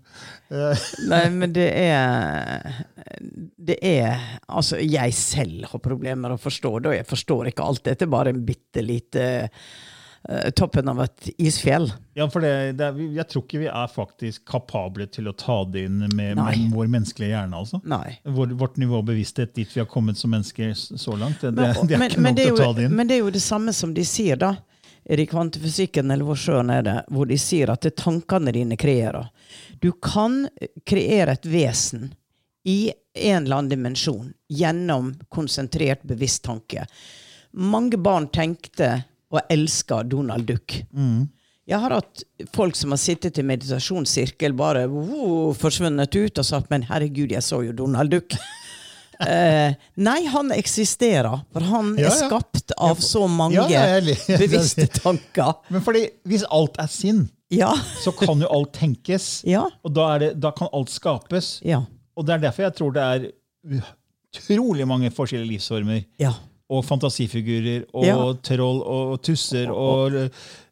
[0.53, 2.83] Eh, Nei, men det er
[3.57, 7.83] Det er Altså, jeg selv har problemer å forstå det, og jeg forstår ikke alt.
[7.87, 9.23] Dette er bare en bitte lite
[10.55, 11.87] toppen av et isfjell.
[12.13, 15.61] Ja, for det, det er, Jeg tror ikke vi er faktisk kapable til å ta
[15.65, 17.57] det inn med, med vår menneskelige hjerne.
[17.57, 17.81] altså.
[17.89, 18.19] Nei.
[18.23, 21.41] Vår, vårt nivå av bevissthet dit vi har kommet som mennesker så langt.
[21.41, 22.95] Det, det, Men, det er men, ikke men, nok til å ta det inn.
[22.99, 24.55] men det er jo det samme som de sier, da.
[25.01, 28.53] Det i kvantefysikken, eller hvor sjøen er det, hvor de sier at det er tankene
[28.53, 29.31] dine kreerer.
[29.81, 30.43] Du kan
[30.85, 32.11] kreere et vesen
[32.69, 36.85] i en eller annen dimensjon gjennom konsentrert bevisst tanke.
[37.51, 40.81] Mange barn tenkte og elsker Donald Duck.
[40.93, 41.29] Mm.
[41.69, 42.23] Jeg har hatt
[42.55, 47.41] folk som har sittet i meditasjonssirkel, bare wow, forsvunnet ut og sagt 'men herregud, jeg
[47.45, 48.37] så jo Donald Duck'.
[49.21, 54.87] Eh, nei, han eksisterer, for han Ja, er skapt av så mange Ja, ja, bevisste
[54.87, 55.59] tanker.
[55.69, 57.69] Men fordi hvis alt er sinn, Ja.
[58.01, 59.43] så kan jo alt tenkes.
[59.45, 59.67] Ja.
[59.85, 61.59] Og da, det, da kan alt skapes.
[61.61, 61.83] Ja.
[62.17, 63.29] Og det er derfor jeg tror det er
[64.33, 66.03] utrolig mange forskjellige livsformer.
[66.19, 66.33] Ja.
[66.71, 68.17] Og fantasifigurer og Ja.
[68.47, 70.15] troll og tusser og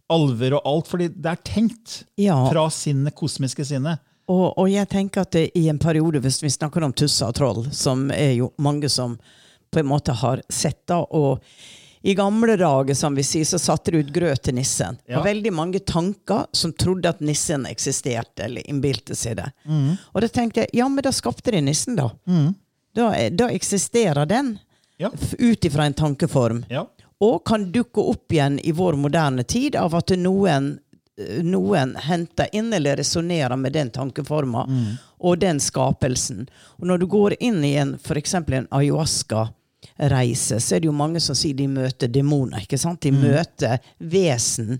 [0.09, 0.87] alver og alt.
[0.87, 2.37] Fordi det er tenkt Ja.
[2.49, 3.99] fra sinnet, kosmiske sinnet.
[4.29, 7.65] Og, og jeg tenker at i en periode, hvis vi snakker om tusser og troll,
[7.73, 9.17] som er jo mange som
[9.73, 11.41] på en måte har sett da, og
[12.01, 14.97] i gamle dager, som vi sier, så satte de ut grøt til nissen.
[15.09, 15.19] Ja.
[15.19, 19.49] Og veldig mange tanker som trodde at nissen eksisterte, eller innbilte seg det.
[19.67, 22.07] Og da tenkte jeg, ja, men da skapte de nissen, da.
[22.95, 24.59] Da, er- da eksisterer den,
[24.99, 25.09] Ja.
[25.39, 26.65] ut ifra en tankeform.
[26.69, 26.85] Ja.
[27.23, 30.73] Og kan dukke opp igjen i vår moderne tid av at noen,
[31.43, 34.65] noen henter inn eller resonnerer med den tankeforma
[35.19, 36.45] og den skapelsen.
[36.79, 38.33] Og når du går inn i en f.eks.
[38.39, 42.63] en ayahuasca-reise, så er det jo mange som sier de møter demoner.
[42.63, 43.01] ikke sant?
[43.03, 44.79] De møter vesen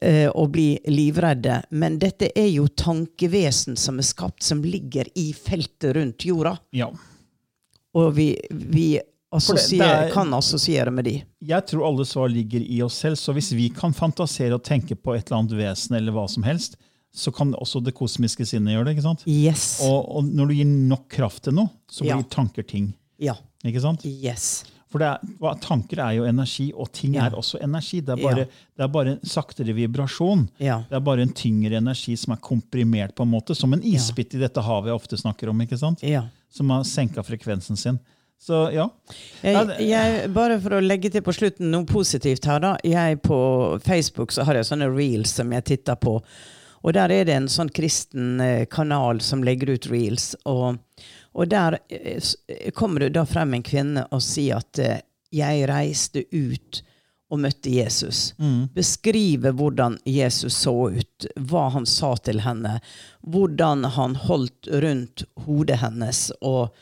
[0.00, 1.62] eh, og blir livredde.
[1.70, 6.56] Men dette er jo tankevesen som er skapt, som ligger i feltet rundt jorda.
[6.72, 6.90] ja.
[7.98, 11.22] Og vi, vi det- assosier, det er- kan assosiere med de.
[11.42, 14.94] Jeg tror alle svar ligger i oss selv, så hvis vi kan fantasere og tenke
[14.96, 16.76] på et eller annet vesen, eller hva som helst,
[17.14, 18.96] så kan også det kosmiske sinnet gjøre det.
[18.96, 19.22] ikke sant?
[19.26, 19.80] Yes.
[19.82, 22.22] Og, og når du gir nok kraft til noe, så blir Ja.
[22.22, 22.94] tanker ting.
[23.18, 23.34] Ja.
[23.64, 24.04] ikke sant?
[24.06, 24.64] Yes.
[24.90, 27.26] For det er, tanker er jo energi, og ting Ja.
[27.26, 28.00] er også energi.
[28.00, 28.44] Det er bare, Ja.
[28.44, 30.48] det er bare en saktere vibrasjon.
[30.58, 30.78] Ja.
[30.88, 34.34] Det er bare en tyngre energi som er komprimert, på en måte, som en isbit
[34.34, 35.60] i dette havet jeg ofte snakker om.
[35.60, 36.00] ikke sant?
[36.02, 36.24] Ja.
[36.48, 38.00] Som har senka frekvensen sin.
[38.40, 38.86] Så ja.
[39.40, 42.72] Jeg, jeg, bare for å legge til på slutten noe positivt her, da.
[42.86, 43.40] Jeg På
[43.84, 46.16] Facebook så har jeg sånne reels som jeg titter på.
[46.80, 50.32] Og der er det en sånn kristen eh, kanal som legger ut reels.
[50.48, 50.80] Og,
[51.36, 55.02] og der eh, kommer det da frem en kvinne og sier at eh,
[55.36, 56.80] jeg reiste ut
[57.30, 58.32] og møtte Jesus.
[58.74, 62.80] Beskrive hvordan Jesus så ut, hva han sa til henne,
[63.22, 66.74] hvordan han holdt rundt hodet hennes og,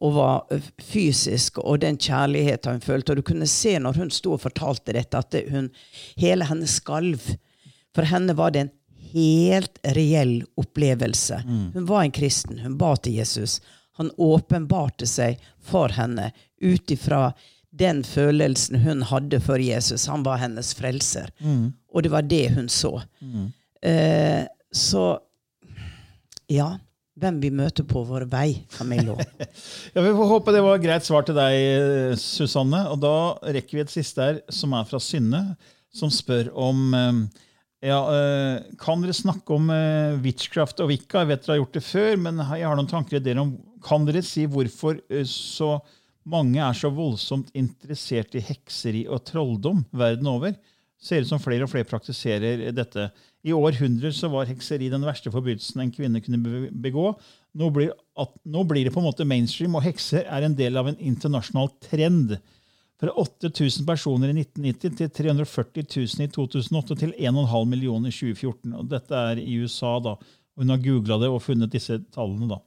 [0.00, 3.12] og var fysisk, og den kjærligheten hun følte.
[3.12, 5.70] Og du kunne se når hun sto og fortalte dette, at hun,
[6.20, 7.22] hele henne skalv.
[7.96, 8.72] For henne var det en
[9.14, 11.40] helt reell opplevelse.
[11.74, 12.58] Hun var en kristen.
[12.60, 13.60] Hun ba til Jesus.
[13.96, 17.30] Han åpenbarte seg for henne ut ifra
[17.76, 20.06] den følelsen hun hadde for Jesus.
[20.12, 21.30] Han var hennes frelser.
[21.92, 23.02] Og det var det hun så.
[23.82, 25.18] Eh, så
[26.48, 26.78] ja.
[27.16, 29.16] Hvem vi møter på vår vei, Camillo.
[29.94, 32.82] Ja, Vi får håpe det var greit svar til deg, Susanne.
[32.92, 33.16] Og da
[33.56, 35.42] rekker vi et siste her, som er fra Synne,
[35.96, 37.22] som spør om eh,
[37.84, 41.22] ja, eh, Kan dere snakke om eh, witchcraft og wicca?
[41.22, 43.54] Jeg vet dere har gjort det før, men jeg har noen tanker i dere om
[43.84, 45.76] Kan dere si hvorfor eh, så
[46.26, 50.56] mange er så voldsomt interessert i hekseri og trolldom verden over?
[50.98, 53.10] Ser ut som flere og flere praktiserer dette.
[53.46, 57.12] I århundrer så var hekseri den verste forbrytelsen en kvinne kunne begå.
[57.56, 60.78] Nå blir, at, nå blir det på en måte mainstream, og hekser er en del
[60.80, 62.34] av en internasjonal trend.
[62.96, 68.72] Fra 8000 personer i 1990 til 340 000 i 2008 til 1,5 millioner i 2014.
[68.80, 70.16] Og dette er i USA, da.
[70.56, 72.48] Hun har googla det og funnet disse tallene.
[72.48, 72.58] da.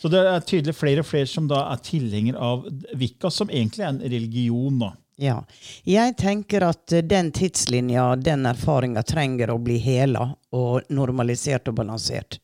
[0.00, 2.64] Så det er tydelig flere og flere som da er tilhenger av
[2.98, 4.78] Wicca, som egentlig er en religion.
[4.80, 4.94] da.
[5.22, 5.36] Ja.
[5.86, 11.76] Jeg tenker at eh, den tidslinja, den erfaringa, trenger å bli hela og normalisert og
[11.78, 12.40] balansert.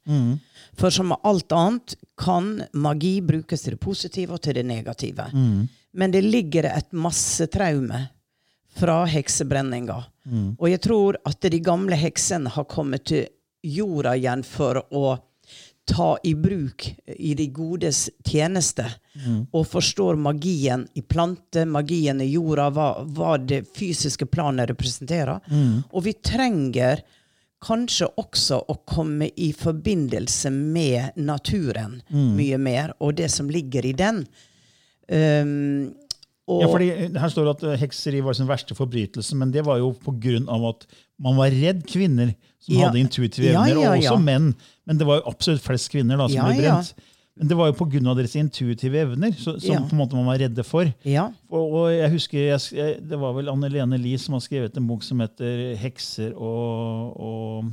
[0.79, 5.27] For som med alt annet kan magi brukes til det positive og til det negative.
[5.99, 8.05] Men det ligger et massetraume
[8.79, 9.97] fra heksebrenninga.
[10.61, 13.27] Og jeg tror at de gamle heksene har kommet til
[13.67, 15.17] jorda igjen for å
[15.88, 16.85] ta i bruk
[17.16, 18.85] i de godes tjeneste.
[19.53, 25.40] Og forstår magien i planter, magien i jorda, hva, hva det fysiske planet representerer.
[25.92, 27.03] Og vi trenger
[27.64, 31.96] kanskje også å komme i forbindelse med naturen
[32.37, 34.22] mye mer, og det som ligger i den.
[35.09, 35.94] Um,
[36.48, 36.88] og, Ja, fordi
[37.20, 40.38] Her står det at eh, hekseri var sin verste forbrytelse, men det var jo pga.
[40.70, 40.87] at
[41.20, 42.88] man var redd kvinner som Ja.
[42.88, 44.54] hadde intuitive Ja, evner, ja, og også menn.
[44.87, 46.74] Men det var jo absolutt flest kvinner da, som Ja, ble ja.
[46.80, 46.94] brent.
[47.38, 48.14] Men det var jo pga.
[48.16, 49.78] deres intuitive evner så, som Ja.
[49.87, 50.92] på en måte man var redde for.
[51.04, 52.38] ja, Og, og jeg husker,
[52.72, 56.32] jeg, Det var vel Anne Lene Lie som har skrevet en bok som heter 'Hekser
[56.34, 57.64] og, og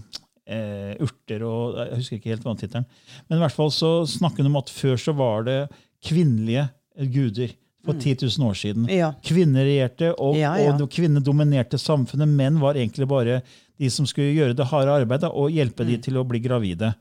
[0.47, 1.41] eh, urter'.
[1.41, 2.85] og Jeg husker ikke helt hva tittelen
[3.29, 5.69] Men i hvert fall så snakker hun om at før så var det
[6.03, 6.69] kvinnelige
[7.11, 7.49] guder.
[7.85, 8.87] For 10 000 år siden.
[8.89, 9.11] Ja.
[9.23, 10.73] Kvinner regjerte, og, Ja, ja.
[10.73, 12.27] og kvinner dominerte samfunnet.
[12.27, 13.41] Menn var egentlig bare
[13.77, 15.89] de som skulle gjøre det harde arbeidet og hjelpe Mm.
[15.91, 16.93] de til å bli gravide.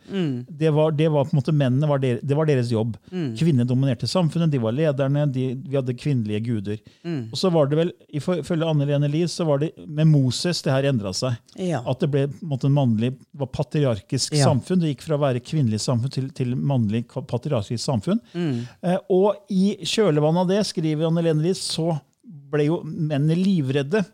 [0.48, 2.96] Det, var, det var på en måte Mennene var, der, det var deres jobb.
[3.12, 3.36] Mm.
[3.38, 6.78] Kvinner dominerte samfunnet, de var lederne, de, vi hadde kvinnelige guder.
[7.04, 7.28] Mm.
[7.30, 10.72] Og så var det vel, Ifølge Anne Lene Lie så var det med Moses det
[10.74, 11.36] her endra seg.
[11.58, 11.80] Ja.
[11.86, 14.48] At det ble på en måte en mannlig, var patriarkisk Ja.
[14.50, 14.80] samfunn.
[14.82, 18.18] Det gikk fra å være kvinnelig samfunn til, til mannlig patriarkisk samfunn.
[18.34, 18.66] Mm.
[18.82, 24.04] Eh, og i kjølvannet av det, skriver Anne Lene Lie, så ble jo mennene livredde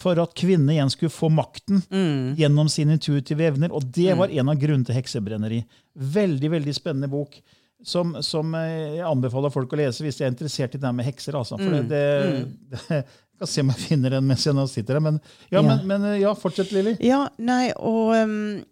[0.00, 2.34] for at kvinnene igjen skulle få makten Mm.
[2.38, 3.72] gjennom sine intuitive evner.
[3.76, 5.62] Og det var en av grunnene til heksebrenneri.
[5.94, 7.36] Veldig veldig spennende bok.
[7.82, 10.92] Som, som eh, jeg anbefaler folk å lese hvis de er interessert i det her
[10.96, 11.36] med hekser.
[11.38, 11.56] Altså.
[11.56, 11.88] For Mm.
[11.88, 15.04] det, det, det, jeg skal se om jeg finner den mens jeg nå sitter her.
[15.06, 15.62] Men ja, Ja.
[15.62, 16.96] Men, men eh, ja fortsett, Lilly.
[17.00, 18.64] Ja, nei, og um,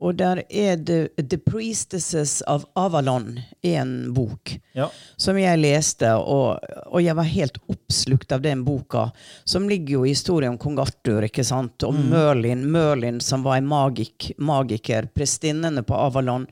[0.00, 4.86] Og der er det The Priestesses of Avalon, en bok Ja.
[5.16, 9.08] som jeg leste, og, og jeg var helt oppslukt av den boka.
[9.44, 11.82] Som ligger jo i historien om kong Arthur, ikke sant?
[11.82, 15.10] Og Merlin, Merlin som var en magik, magiker.
[15.14, 16.46] Prestinnene på Avalon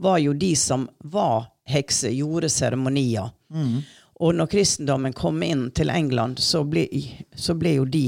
[0.00, 3.28] var jo de som var hekser, gjorde seremonier.
[4.20, 6.86] Og når kristendommen kom inn til England, så ble,
[7.36, 8.06] så ble jo de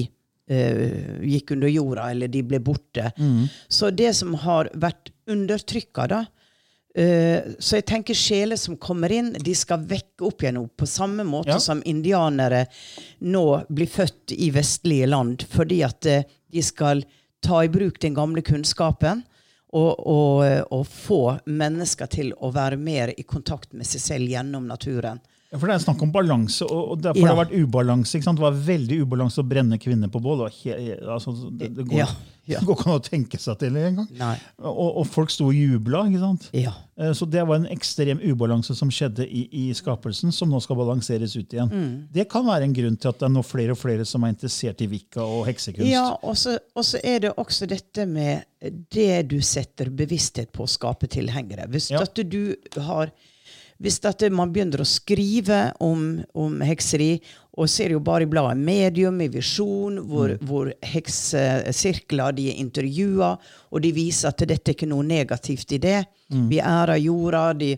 [0.48, 3.12] eh, gikk under jorda, eller de ble borte.
[3.68, 6.24] Så det som har vært undertrykka, da
[6.98, 10.87] uh, Så jeg tenker sjeler som kommer inn, de skal vekke opp igjen noe, på
[10.88, 11.58] samme måte Ja.
[11.61, 12.66] som indianere
[13.20, 17.04] nå blir født i vestlige land, fordi at uh, de skal
[17.44, 19.24] ta i bruk den gamle kunnskapen.
[19.68, 24.64] Og, og, og få mennesker til å være mer i kontakt med seg selv gjennom
[24.64, 25.20] naturen.
[25.50, 27.28] Ja, For det er snakk om balanse, og derfor Ja.
[27.34, 28.18] har det vært ubalanse.
[28.18, 28.37] ikke sant?
[28.37, 30.42] Det var veldig ubalanse å brenne kvinner på bål.
[30.62, 32.06] Det, altså, det, det, går, Ja,
[32.46, 32.61] ja.
[32.66, 34.08] går ikke an å tenke seg til engang.
[34.18, 34.34] Nei.
[34.61, 36.02] Og, og folk sto og jubla.
[36.11, 36.50] ikke sant?
[36.52, 36.74] Ja.
[36.98, 40.76] Eh, Så det var en ekstrem ubalanse som skjedde i, i skapelsen, som nå skal
[40.76, 41.72] balanseres ut igjen.
[41.72, 42.08] Mm.
[42.12, 44.34] Det kan være en grunn til at det er nå flere og flere som er
[44.37, 45.88] interessert i Wicca og heksekunst.
[45.88, 48.44] Ja, og så og så er det også dette med
[48.92, 51.64] det du setter bevissthet på å skape tilhengere.
[51.72, 52.02] Hvis Ja.
[52.04, 53.11] at du har
[53.78, 54.00] hvis
[54.34, 57.18] man begynner å skrive om, om hekseri,
[57.58, 60.46] og ser jo bare i bladet Medium, i Visjon, hvor, mm.
[60.46, 63.36] hvor heksesirkler de er intervjua,
[63.70, 66.00] og de viser at dette er ikke noe negativt i det.
[66.30, 66.48] Mm.
[66.50, 67.52] Vi ærer jorda.
[67.58, 67.76] de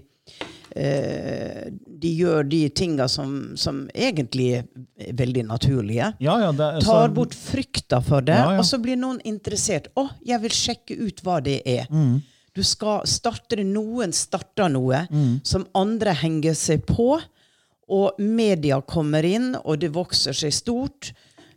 [0.70, 1.66] Eh,
[2.00, 6.12] de gjør de tinga som, som, egentlig er veldig naturlige.
[6.22, 9.90] Ja, ja, er, Tar bort frykta for det, ja, og så blir noen interessert.
[9.98, 11.90] 'Å, jeg vil sjekke ut hva det er'.
[11.90, 12.20] Mm.
[12.60, 13.64] Du skal starte det.
[13.64, 15.40] Noen starter noe mm.
[15.48, 17.14] som andre henger seg på.
[17.90, 21.08] Og media kommer inn, og det vokser seg stort.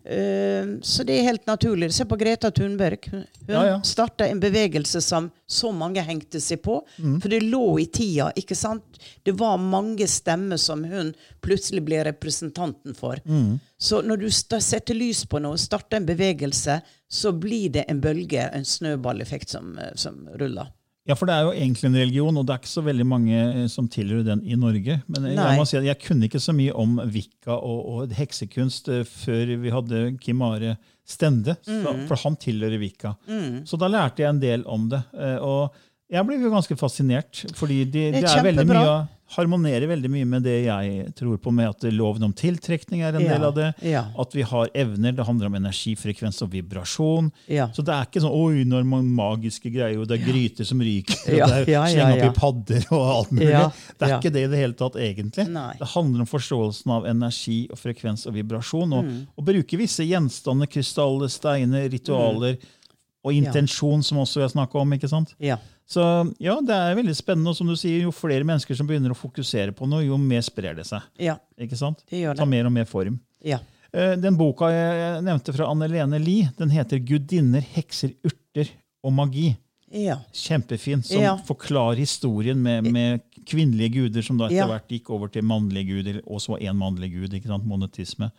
[0.03, 1.89] Uh, så det er helt naturlig.
[1.95, 3.09] Se på Greta Thunberg.
[3.11, 3.75] Hun ja, ja.
[3.83, 6.79] starta en bevegelse som så mange hengte seg på.
[6.97, 7.17] Mm.
[7.19, 8.29] For det lå i tida.
[8.39, 9.03] ikke sant?
[9.27, 11.11] Det var mange stemmer som hun
[11.43, 13.19] plutselig ble representanten for.
[13.27, 13.59] Mm.
[13.75, 16.79] Så når du setter lys på noe, starter en bevegelse,
[17.11, 20.71] så blir det en bølge, en snøballeffekt, som, eh, som ruller.
[21.03, 23.35] Ja, for det er jo egentlig en religion, og det er ikke så veldig mange
[23.35, 25.01] eh, som tilhører den i Norge.
[25.11, 28.87] Men jeg, må si at jeg kunne ikke så mye om Wicca og, og heksekunst
[28.87, 32.05] uh, før vi hadde Kim Are Stende, mm.
[32.07, 33.17] for han tilhører Wicca.
[33.27, 33.65] Mm.
[33.67, 35.01] Så da lærte jeg en del om det.
[35.11, 35.81] Uh, og
[36.13, 38.95] jeg ble ganske fascinert, fordi det, det, er, veldig mye
[39.33, 43.23] harmonerer veldig mye med det jeg tror på, med at loven om tiltrekning er en
[43.23, 43.69] ja, del av det.
[43.87, 44.03] Ja.
[44.19, 45.15] At vi har evner.
[45.15, 47.31] Det handler om energifrekvens og vibrasjon.
[47.51, 47.69] Ja.
[47.73, 50.81] Så det er ikke sånn oi, når man magiske greier, og det er gryter som
[50.83, 53.63] ryker, og det er slenge opp i padder og alt mulig.
[53.97, 55.47] Det er ikke det i det hele tatt, egentlig.
[55.53, 55.71] Nei.
[55.79, 58.97] Det handler om forståelsen av energi og frekvens og vibrasjon.
[58.99, 59.19] Og, mm.
[59.39, 62.59] og bruke visse gjenstander, krystaller, steiner, ritualer.
[62.59, 62.79] Mm.
[63.23, 64.95] Og intensjon, som også vi har snakka om.
[64.97, 65.31] ikke sant?
[65.39, 65.57] Ja.
[65.87, 66.03] Så
[66.43, 67.51] ja, det er veldig spennende.
[67.51, 70.43] Og som du sier, jo flere mennesker som begynner å fokusere på noe, jo mer
[70.45, 71.05] sprer det seg.
[71.21, 72.03] Ja, Ikke sant?
[72.09, 72.43] det gjør det.
[72.43, 73.19] Ta mer og mer form.
[73.43, 73.59] Ja.
[73.93, 78.71] Eh, den boka jeg nevnte fra Anne Lene Lie, den heter 'Gudinner, hekser, urter
[79.03, 79.53] og magi'.
[79.93, 80.17] Ja.
[80.33, 81.03] Kjempefin.
[81.05, 81.35] Som ja.
[81.45, 86.21] forklarer historien med, med, kvinnelige guder som da etter hvert gikk over til mannlige guder,
[86.23, 87.33] og så én mannlig gud.
[87.33, 87.65] ikke sant?
[87.67, 88.31] Monetisme.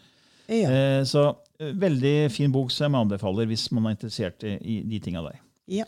[0.49, 0.71] Ja.
[0.71, 5.01] Eh, så veldig fin bok som jeg anbefaler hvis man er interessert i, i de
[5.03, 5.39] tinga der.
[5.71, 5.87] Ja.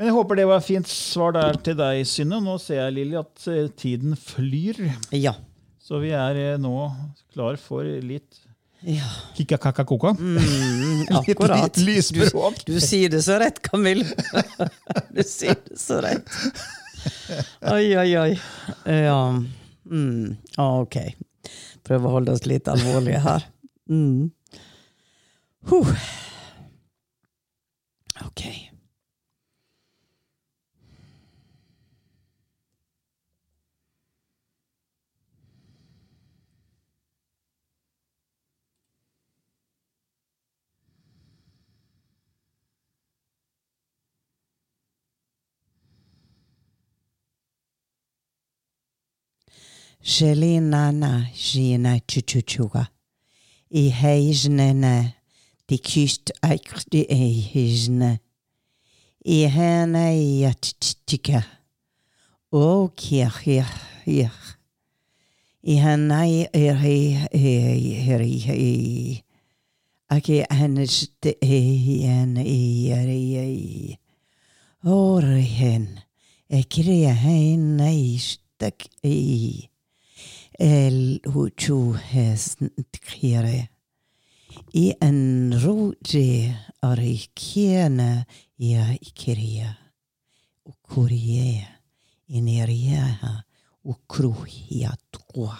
[0.00, 2.38] Men Jeg håper det var et fint svar der til deg, Synne.
[2.40, 4.78] Nå ser jeg Lili, at eh, tiden flyr.
[5.12, 5.34] Ja.
[5.76, 6.72] Så vi er eh, nå
[7.34, 8.38] klar for litt
[8.80, 9.04] ja.
[9.36, 10.14] kikka-kakka-koka.
[10.16, 11.66] Mm, akkurat.
[11.66, 12.62] litt lysspråk.
[12.64, 14.08] Du, du, sier det så rett, Camille.
[15.16, 16.32] du sier det så rett.
[17.68, 18.30] Oi, oi, oi.
[18.88, 19.20] Ja.
[19.84, 20.96] Mm, ok.
[21.84, 23.44] Prøve å holde oss litt alvorlige her.
[23.92, 24.30] Mm.
[25.66, 25.94] Whew.
[28.26, 28.70] Okay.
[50.02, 52.88] Shelly nana jina chuchuchuga.
[53.70, 55.19] I hei jnene.
[55.70, 58.18] De kyst eikdi ei heijne.
[59.24, 60.02] I et
[60.42, 61.42] jattika.
[62.52, 62.98] Og
[64.06, 64.56] ich.
[65.62, 67.14] I henne er hei
[68.02, 68.38] her i
[70.50, 73.98] hennes ei en i er i.
[74.84, 76.00] Ore hen.
[76.50, 79.70] Ekre hen eistak ei.
[80.60, 83.68] el huchu hesnkire.
[84.72, 88.24] I en roje arikiene
[88.58, 89.76] ia ikiria.
[90.64, 91.66] Ukurie
[92.28, 93.42] ineriaha
[93.84, 95.58] ukruhia tukwa.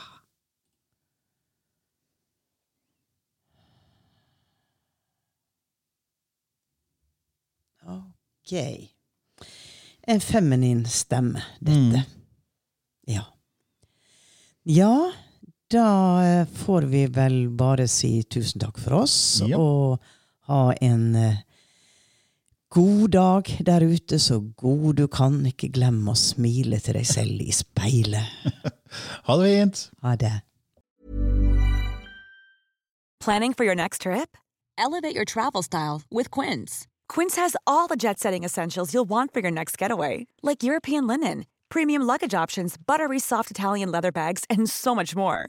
[7.86, 8.52] Ok.
[10.06, 11.78] En feminin stemme, dette.
[11.78, 12.04] Mm.
[13.06, 13.34] Ja.
[14.62, 15.12] Ja,
[15.70, 19.58] da eh, får vi vel bare si tusen takk for oss, ja.
[19.58, 20.00] og
[20.50, 21.38] ha en uh,
[22.74, 25.38] god dag der ute, så god du kan.
[25.46, 28.26] Ikke glem å smile til deg selv i speilet.
[29.26, 29.84] ha det fint.
[30.02, 30.36] Ha det.
[33.20, 34.36] Planning for your next trip?
[34.78, 36.86] Elevate your travel style with Quince.
[37.08, 41.44] Quince has all the jet-setting essentials you'll want for your next getaway, like European linen
[41.70, 45.48] premium luggage options, buttery soft Italian leather bags, and so much more.